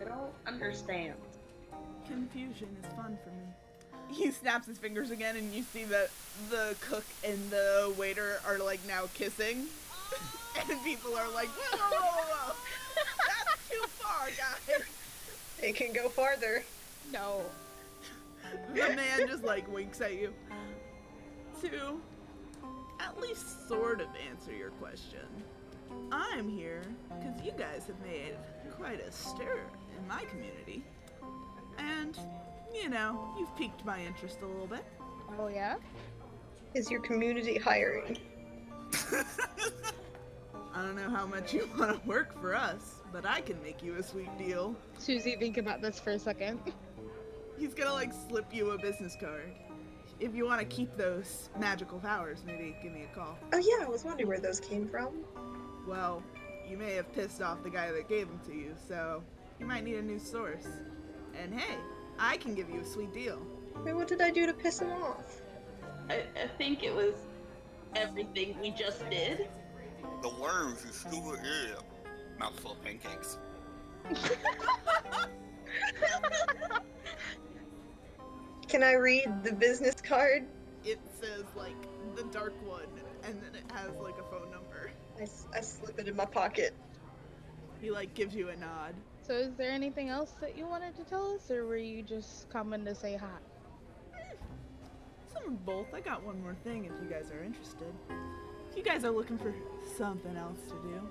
[0.00, 1.14] I don't understand.
[2.07, 4.16] Confusion is fun for me.
[4.16, 6.11] He snaps his fingers again, and you see that
[6.50, 9.66] the cook and the waiter are like now kissing,
[10.70, 12.54] and people are like, "Whoa, whoa, whoa, whoa.
[13.46, 14.83] that's too far, guys."
[15.62, 16.62] It can go farther.
[17.12, 17.42] No.
[18.74, 20.32] The man just like winks at you.
[21.62, 22.00] To
[23.00, 25.26] at least sort of answer your question,
[26.12, 28.36] I'm here because you guys have made
[28.76, 29.60] quite a stir
[29.96, 30.84] in my community.
[31.78, 32.18] And,
[32.74, 34.84] you know, you've piqued my interest a little bit.
[35.38, 35.76] Oh yeah?
[36.74, 38.18] Is your community hiring?
[40.74, 43.82] I don't know how much you want to work for us, but I can make
[43.82, 44.74] you a sweet deal.
[44.98, 46.60] Susie, think about this for a second.
[47.58, 49.52] He's gonna like slip you a business card.
[50.20, 53.38] If you want to keep those magical powers, maybe give me a call.
[53.52, 55.24] Oh yeah, I was wondering where those came from.
[55.86, 56.22] Well,
[56.68, 59.22] you may have pissed off the guy that gave them to you, so
[59.58, 60.66] you might need a new source.
[61.40, 61.76] And hey,
[62.18, 63.40] I can give you a sweet deal.
[63.84, 65.40] Wait, what did I do to piss him off?
[66.10, 67.14] I, I think it was
[67.94, 69.48] everything we just did.
[70.22, 71.76] The worms is stupid ear.
[72.38, 73.38] Mouthful of pancakes.
[78.68, 80.46] Can I read the business card?
[80.85, 81.77] It says like
[82.14, 82.87] the dark one,
[83.24, 84.90] and then it has like a phone number.
[85.18, 86.74] I, I slip it in my pocket.
[87.81, 88.94] He like gives you a nod.
[89.27, 92.48] So is there anything else that you wanted to tell us, or were you just
[92.51, 93.27] coming to say hi?
[94.18, 94.35] Eh,
[95.33, 95.92] some of both.
[95.92, 97.92] I got one more thing if you guys are interested.
[98.70, 99.55] If you guys are looking for
[99.96, 101.09] something else to do,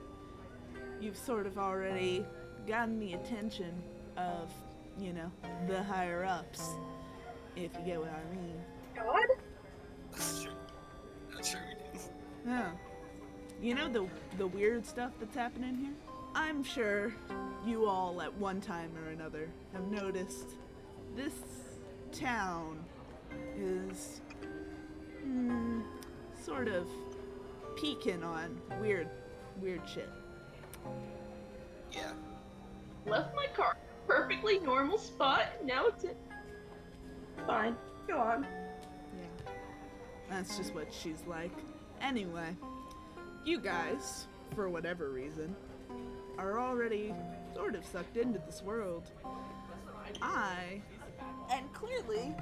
[1.02, 2.26] you've sort of already
[2.68, 3.72] gotten the attention
[4.18, 4.52] of,
[5.00, 5.32] you know,
[5.68, 6.62] the higher ups.
[7.56, 8.62] If you get what I mean.
[8.96, 9.26] God?
[10.12, 10.52] That's true.
[11.34, 11.60] That's true.
[12.46, 12.72] Yeah.
[13.62, 14.08] You know the
[14.38, 15.94] the weird stuff that's happening here?
[16.36, 17.12] I'm sure
[17.66, 20.52] you all at one time or another have noticed
[21.16, 21.34] this
[22.12, 22.84] town
[23.58, 24.22] is
[25.28, 25.82] mm,
[26.40, 26.88] sort of
[27.76, 29.10] peeking on weird
[29.60, 30.10] weird shit.
[31.92, 32.12] Yeah.
[33.06, 35.46] Left my car perfectly normal spot.
[35.64, 36.16] Now it's in.
[37.46, 37.76] Fine.
[38.08, 38.44] Go on.
[38.44, 39.52] Yeah.
[40.30, 41.52] That's just what she's like.
[42.02, 42.56] Anyway,
[43.46, 45.56] you guys, for whatever reason,
[46.38, 47.14] are already
[47.54, 49.12] sort of sucked into this world.
[50.22, 50.82] I,
[51.52, 52.34] and clearly,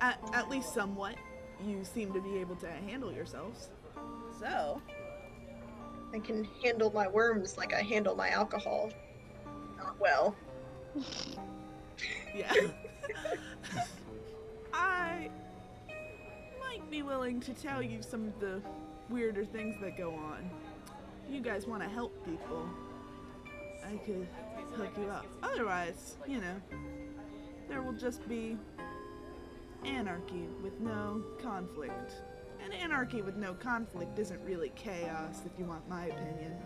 [0.00, 1.16] at, at least somewhat,
[1.66, 3.70] you seem to be able to handle yourselves.
[4.38, 4.80] So,
[6.12, 8.90] I can handle my worms like I handle my alcohol.
[9.76, 10.34] Not well.
[12.34, 12.52] yeah.
[14.72, 15.30] I
[16.60, 18.62] might be willing to tell you some of the
[19.10, 20.50] weirder things that go on.
[21.30, 22.68] You guys want to help people.
[23.86, 24.26] I could
[24.74, 25.26] hook you up.
[25.42, 26.56] Otherwise, you know,
[27.68, 28.56] there will just be
[29.84, 32.14] anarchy with no conflict.
[32.62, 36.56] And anarchy with no conflict isn't really chaos, if you want my opinion.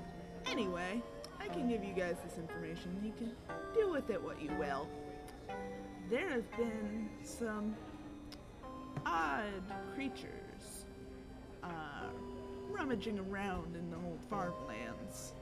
[0.47, 1.03] Anyway,
[1.41, 2.99] I can give you guys this information.
[3.05, 3.33] You can
[3.75, 4.89] do with it what you will.
[6.11, 7.75] There have been some
[9.07, 9.63] odd
[9.95, 10.87] creatures
[11.63, 12.09] uh,
[12.71, 15.33] rummaging around in the old farmlands.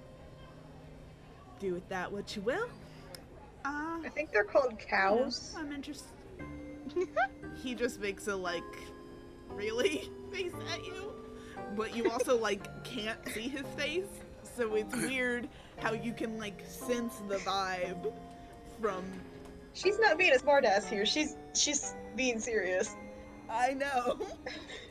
[1.58, 2.68] Do with that what you will.
[3.64, 5.54] Uh, I think they're called cows.
[5.58, 6.08] I'm interested.
[7.62, 8.62] he just makes a like,
[9.54, 11.12] really face at you,
[11.76, 14.06] but you also like can't see his face,
[14.56, 15.48] so it's weird
[15.78, 18.12] how you can like sense the vibe
[18.80, 19.04] from.
[19.72, 21.06] She's not being a smartass here.
[21.06, 22.94] She's she's being serious.
[23.48, 24.18] I know.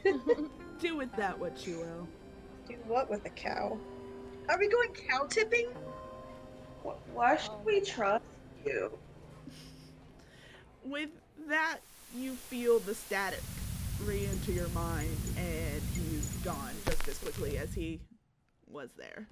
[0.79, 2.07] Do with that what you will.
[2.67, 3.77] Do what with a cow?
[4.47, 5.67] Are we going cow tipping?
[6.83, 8.25] Wh- Why should we oh, trust
[8.65, 8.91] you?
[10.83, 11.09] With
[11.47, 11.79] that,
[12.15, 13.41] you feel the static
[14.05, 17.99] re-enter your mind, and he's gone just as quickly as he
[18.67, 19.27] was there.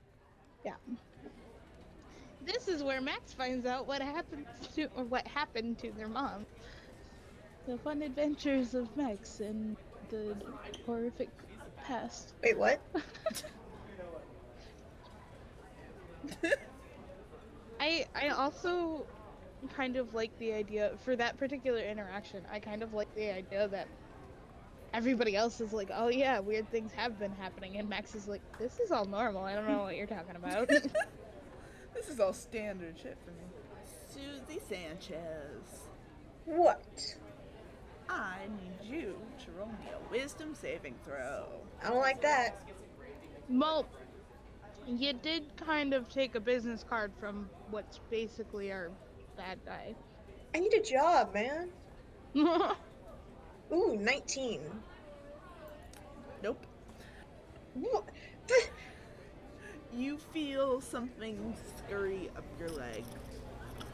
[0.65, 0.76] Yeah.
[2.45, 4.45] This is where Max finds out what happened
[4.76, 6.45] to or what happened to their mom.
[7.68, 9.76] The fun adventures of Max and
[10.09, 10.36] the
[10.86, 11.30] horrific
[11.78, 12.34] past.
[12.41, 12.80] Wait, what?
[17.80, 19.05] I I also
[19.76, 22.43] kind of like the idea for that particular interaction.
[22.51, 23.88] I kind of like the idea that
[24.98, 28.41] everybody else is like, "Oh yeah, weird things have been happening," and Max is like,
[28.58, 29.43] "This is all normal.
[29.43, 30.70] I don't know what you're talking about."
[31.93, 33.41] This is all standard shit for me.
[34.08, 35.88] Susie Sanchez,
[36.45, 37.16] What?
[38.08, 41.45] I need you to roll me a wisdom saving throw.
[41.84, 42.62] I don't like that.
[43.50, 43.88] well,
[44.86, 48.91] you did kind of take a business card from what's basically our
[49.36, 49.95] bad guy.
[50.54, 51.70] I need a job, man.
[53.72, 54.61] Ooh, 19.
[56.43, 56.65] Nope.
[57.74, 58.05] What?
[59.93, 63.03] You feel something scurry up your leg.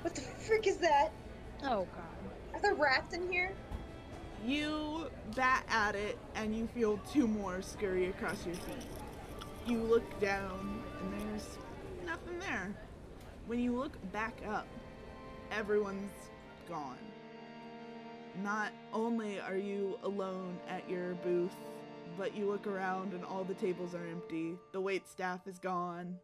[0.01, 1.11] What the frick is that?
[1.63, 2.53] oh god.
[2.53, 3.53] Are there rats in here?
[4.45, 8.85] You bat at it and you feel two more scurry across your feet.
[9.65, 11.57] You look down and there's
[12.05, 12.75] nothing there.
[13.47, 14.67] When you look back up,
[15.51, 16.11] everyone's
[16.67, 16.97] gone.
[18.41, 21.53] Not only are you alone at your booth,
[22.17, 24.57] but you look around and all the tables are empty.
[24.71, 26.17] The wait staff is gone.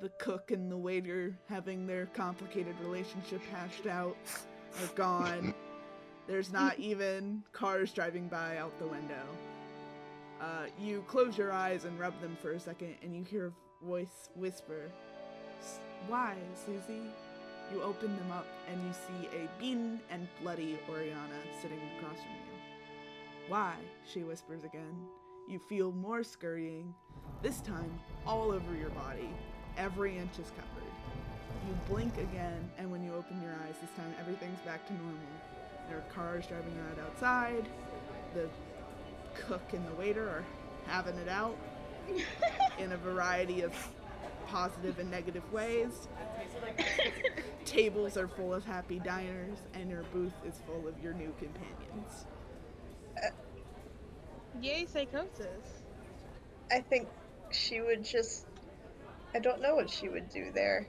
[0.00, 4.16] The cook and the waiter having their complicated relationship hashed out
[4.80, 5.54] are gone.
[6.26, 9.22] There's not even cars driving by out the window.
[10.40, 13.52] Uh, you close your eyes and rub them for a second, and you hear
[13.82, 14.90] a voice whisper,
[15.60, 16.34] "S- Why,
[16.66, 17.08] Susie?
[17.72, 22.30] You open them up, and you see a beaten and bloody Oriana sitting across from
[22.30, 22.56] you.
[23.48, 23.74] Why?
[24.06, 25.06] She whispers again.
[25.48, 26.94] You feel more scurrying,
[27.42, 29.30] this time all over your body.
[29.76, 30.90] Every inch is covered.
[31.66, 35.20] You blink again, and when you open your eyes, this time everything's back to normal.
[35.88, 37.68] There are cars driving around outside.
[38.34, 38.48] The
[39.34, 40.44] cook and the waiter are
[40.86, 41.56] having it out
[42.78, 43.72] in a variety of
[44.46, 46.08] positive and negative ways.
[47.66, 52.24] Tables are full of happy diners, and your booth is full of your new companions.
[53.22, 53.30] Uh,
[54.62, 55.82] yay, psychosis.
[56.70, 57.08] I think
[57.50, 58.46] she would just.
[59.34, 60.86] I don't know what she would do there.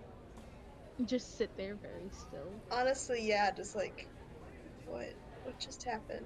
[1.05, 2.51] Just sit there very still.
[2.71, 4.07] Honestly, yeah, just like.
[4.85, 5.13] What?
[5.43, 6.25] What just happened?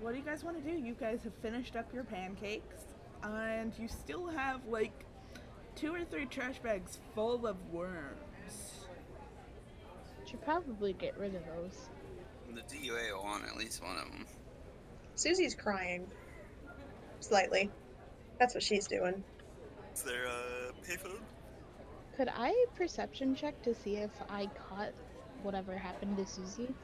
[0.00, 0.76] What do you guys want to do?
[0.76, 2.84] You guys have finished up your pancakes,
[3.22, 4.92] and you still have like
[5.76, 8.23] two or three trash bags full of worms.
[10.26, 11.88] Should probably get rid of those.
[12.54, 14.26] The DUA will want at least one of them.
[15.16, 16.06] Susie's crying.
[17.20, 17.70] Slightly.
[18.38, 19.22] That's what she's doing.
[19.94, 21.20] Is there a payphone?
[22.16, 24.92] Could I perception check to see if I caught
[25.42, 26.74] whatever happened to Susie?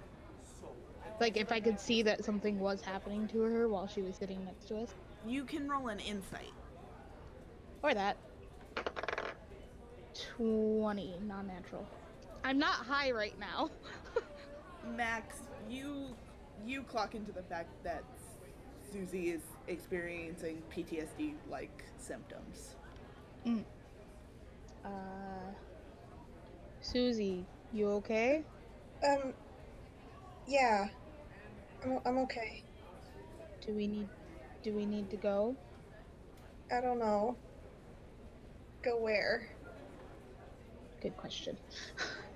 [1.21, 4.45] Like if I could see that something was happening to her while she was sitting
[4.45, 4.95] next to us?
[5.27, 6.53] You can roll an insight.
[7.83, 8.17] Or that.
[10.37, 11.87] 20, non natural.
[12.45, 13.71] I'm not high right now.
[14.97, 15.37] Max,
[15.69, 16.17] you
[16.67, 18.03] you clock into the fact that
[18.93, 22.77] Susie is experiencing PTSD like symptoms.
[24.85, 24.89] Uh.
[26.81, 28.43] Susie, you okay?
[29.07, 29.35] Um.
[30.47, 30.89] Yeah.
[31.85, 32.63] I'm, I'm okay.
[33.67, 34.09] Do we need.
[34.63, 35.57] Do we need to go?
[36.73, 37.37] I don't know.
[38.83, 39.49] Go where?
[41.03, 41.57] Good question.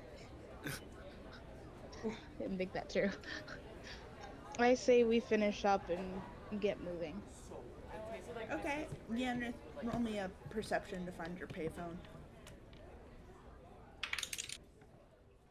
[2.38, 3.10] Didn't think that through.
[4.58, 7.20] I say we finish up and get moving.
[8.52, 11.96] Okay, Yanrith, roll me a perception to find your payphone.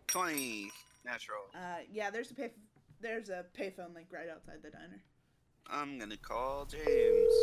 [0.07, 0.71] 20
[1.03, 1.41] natural.
[1.55, 2.51] Uh, yeah, there's a pay
[3.01, 5.01] there's a payphone like right outside the diner.
[5.67, 7.33] I'm gonna call James.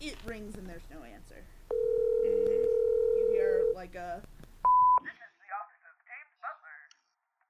[0.00, 1.42] It rings and there's no answer.
[1.72, 2.62] Mm,
[3.16, 4.20] You hear like a
[5.02, 6.78] This is the office of James Butler.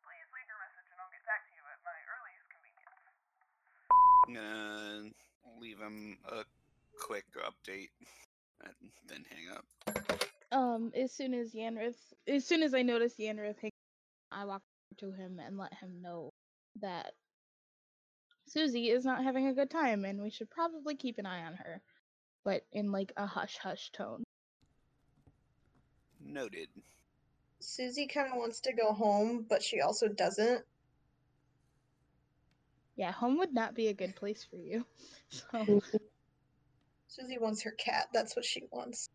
[0.06, 2.94] Please leave your message and I'll get back to you at my earliest convenience.
[4.28, 5.10] I'm gonna
[5.58, 6.44] leave him a
[7.00, 7.88] quick update
[8.62, 10.22] and then hang up.
[10.52, 13.70] Um, as soon as Yanrith, as soon as I notice Yanrith, hang-
[14.30, 14.62] I walk
[14.98, 16.30] to him and let him know
[16.80, 17.14] that
[18.46, 21.54] Susie is not having a good time and we should probably keep an eye on
[21.54, 21.80] her,
[22.44, 24.24] but in like a hush hush tone.
[26.20, 26.68] Noted.
[27.60, 30.64] Susie kind of wants to go home, but she also doesn't.
[32.98, 34.84] Yeah, home would not be a good place for you.
[35.30, 35.82] So
[37.06, 38.08] Susie wants her cat.
[38.14, 39.08] That's what she wants.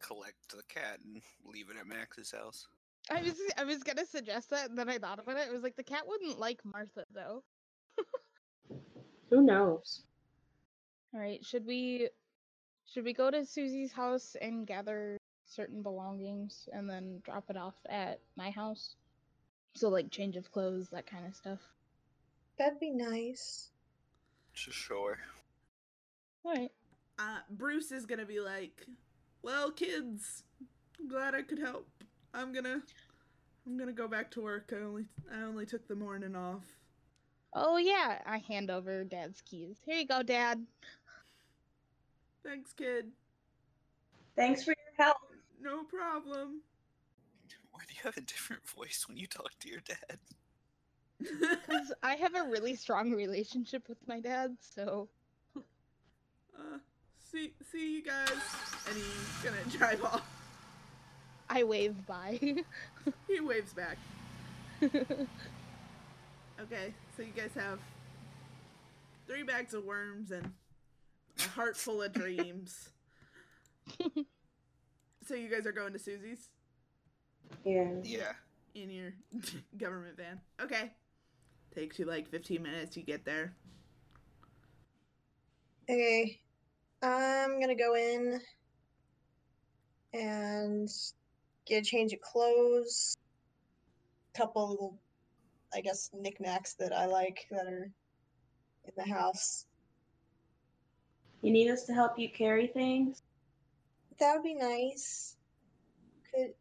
[0.00, 2.66] Collect the cat and leave it at Max's house.
[3.10, 5.48] I was I was gonna suggest that, and then I thought about it.
[5.48, 7.42] It was like the cat wouldn't like Martha though.
[9.28, 10.02] Who knows?
[11.12, 12.08] All right, should we
[12.86, 17.76] should we go to Susie's house and gather certain belongings and then drop it off
[17.88, 18.96] at my house?
[19.74, 21.60] So like change of clothes, that kind of stuff.
[22.60, 23.70] That'd be nice.
[24.52, 25.18] Sure.
[26.44, 26.70] All right.
[27.18, 28.86] uh, Bruce is gonna be like,
[29.40, 30.44] "Well, kids,
[30.98, 31.88] I'm glad I could help.
[32.34, 32.82] I'm gonna,
[33.66, 34.74] I'm gonna go back to work.
[34.76, 36.66] I only, I only took the morning off.
[37.54, 39.78] Oh yeah, I hand over Dad's keys.
[39.86, 40.62] Here you go, Dad.
[42.44, 43.06] Thanks, kid.
[44.36, 45.16] Thanks for your help.
[45.62, 46.60] No problem."
[47.70, 50.18] Why do you have a different voice when you talk to your dad?
[51.68, 55.08] Cause I have a really strong relationship with my dad, so
[55.56, 56.78] uh,
[57.30, 58.28] see, see you guys.
[58.88, 60.26] And he's gonna drive off.
[61.48, 62.38] I wave bye.
[63.28, 63.96] He waves back.
[66.62, 67.78] Okay, so you guys have
[69.26, 70.52] three bags of worms and
[71.38, 72.90] a heart full of dreams.
[75.26, 76.50] so you guys are going to Susie's
[77.64, 77.88] Yeah.
[78.02, 78.32] Yeah.
[78.74, 79.12] in your
[79.78, 80.38] government van.
[80.60, 80.90] Okay.
[81.74, 83.54] Takes you like 15 minutes to get there.
[85.88, 86.40] Okay.
[87.02, 88.40] I'm gonna go in
[90.12, 90.88] and
[91.66, 93.16] get a change of clothes.
[94.34, 94.98] Couple little,
[95.74, 97.90] I guess, knickknacks that I like that are
[98.84, 99.66] in the house.
[101.42, 103.22] You need us to help you carry things?
[104.18, 105.36] That would be nice.
[106.30, 106.52] Could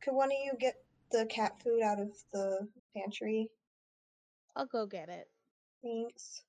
[0.00, 0.76] could one of you get
[1.10, 3.50] the cat food out of the pantry?
[4.56, 5.28] I'll go get it.
[5.82, 6.42] Thanks.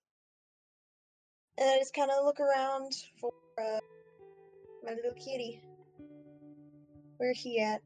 [1.57, 3.79] And I just kind of look around for uh,
[4.85, 5.61] my little kitty.
[7.17, 7.81] Where he at?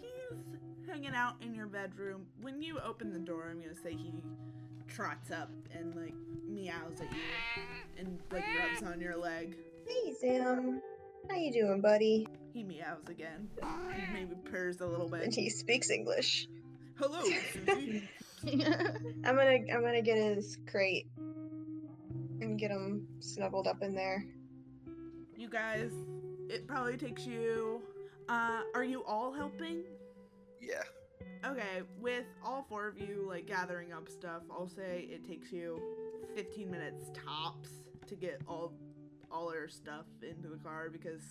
[0.00, 2.26] He's hanging out in your bedroom.
[2.40, 4.14] When you open the door, I'm gonna say he
[4.88, 6.14] trots up and like
[6.48, 7.62] meows at you
[7.98, 9.56] and like rubs on your leg.
[9.86, 10.80] Hey, Sam.
[11.28, 12.26] How you doing, buddy?
[12.54, 13.50] He meows again.
[13.94, 15.22] He maybe purrs a little bit.
[15.22, 16.48] And he speaks English.
[17.00, 18.06] Hello, Susie.
[19.24, 21.06] I'm gonna I'm gonna get his crate
[22.42, 24.26] and get him snuggled up in there.
[25.34, 25.92] you guys,
[26.50, 27.80] it probably takes you.
[28.28, 29.82] Uh, are you all helping?
[30.60, 30.82] Yeah.
[31.46, 35.80] Okay, with all four of you like gathering up stuff, I'll say it takes you
[36.36, 37.70] 15 minutes tops
[38.08, 38.74] to get all
[39.32, 41.22] all your stuff into the car because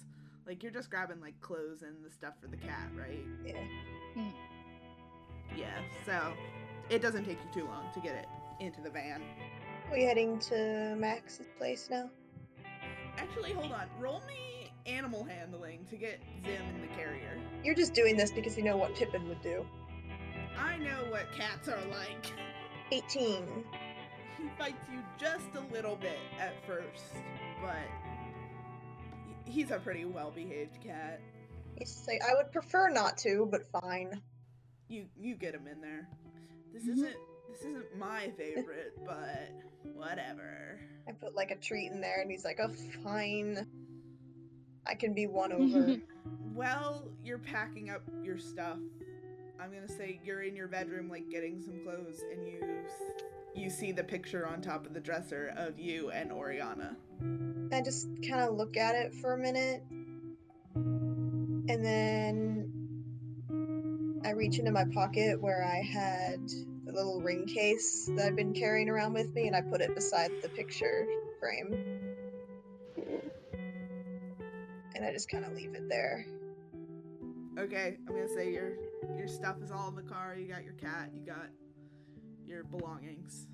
[0.47, 3.23] like you're just grabbing like clothes and the stuff for the cat, right?
[3.45, 4.23] Yeah.
[5.59, 5.67] Yeah,
[6.05, 6.33] so
[6.89, 8.27] it doesn't take you too long to get it
[8.59, 9.21] into the van.
[9.91, 12.09] We heading to Max's place now?
[13.17, 13.87] Actually, hold on.
[13.99, 17.37] Roll me animal handling to get Zim in the carrier.
[17.63, 19.65] You're just doing this because you know what Pippin would do.
[20.57, 22.31] I know what cats are like.
[22.91, 23.45] 18.
[24.37, 27.13] He fights you just a little bit at first,
[27.61, 27.75] but
[29.45, 31.19] he's a pretty well-behaved cat.
[31.77, 34.21] He's like, I would prefer not to, but fine.
[34.89, 36.07] You you get him in there.
[36.73, 36.93] This Mhm.
[36.93, 37.15] isn't
[37.49, 39.51] this isn't my favorite, but
[39.93, 40.79] whatever.
[41.07, 42.69] I put like a treat in there, and he's like, oh,
[43.03, 43.65] fine.
[44.85, 45.95] I can be won over.
[46.55, 48.77] Well, you're packing up your stuff.
[49.59, 52.59] I'm gonna say you're in your bedroom, like getting some clothes, and you
[53.55, 56.97] you see the picture on top of the dresser of you and Oriana.
[57.71, 59.83] I just kind of look at it for a minute.
[60.75, 62.78] And then
[64.23, 66.47] I reach into my pocket where I had
[66.85, 69.95] the little ring case that I've been carrying around with me and I put it
[69.95, 71.07] beside the picture
[71.39, 71.73] frame.
[74.95, 76.25] And I just kind of leave it there.
[77.57, 78.73] Okay, I'm gonna say your
[79.17, 80.35] your stuff is all in the car.
[80.35, 81.11] You got your cat.
[81.13, 81.47] You got
[82.45, 83.47] your belongings.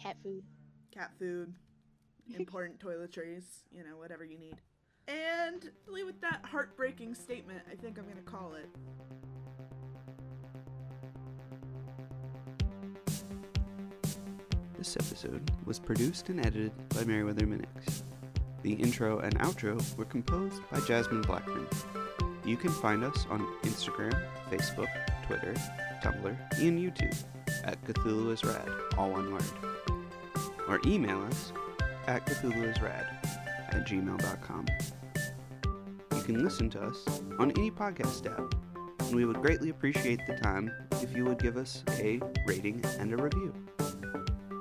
[0.00, 0.42] Cat food.
[0.90, 1.54] cat food,
[2.36, 4.56] important toiletries, you know, whatever you need.
[5.08, 8.68] And really with that heartbreaking statement, I think I'm gonna call it.
[14.82, 18.02] This episode was produced and edited by Meriwether Minix.
[18.62, 21.68] The intro and outro were composed by Jasmine Blackman.
[22.44, 24.20] You can find us on Instagram,
[24.50, 24.88] Facebook,
[25.28, 25.54] Twitter,
[26.02, 27.16] Tumblr, and YouTube
[27.62, 28.68] at Cthulhu is Rad,
[28.98, 29.44] all one word.
[30.66, 31.52] Or email us
[32.08, 33.06] at CthulhuIsRad
[33.68, 34.66] at gmail.com.
[36.16, 38.52] You can listen to us on any podcast app,
[38.98, 43.12] and we would greatly appreciate the time if you would give us a rating and
[43.12, 43.54] a review.